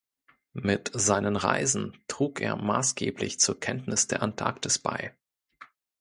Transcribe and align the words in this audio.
Mit 0.59 0.89
seinen 0.95 1.35
Reisen 1.35 1.95
trug 2.07 2.41
er 2.41 2.55
maßgeblich 2.55 3.39
zur 3.39 3.59
Kenntnis 3.59 4.07
der 4.07 4.23
Antarktis 4.23 4.79
bei. 4.79 5.13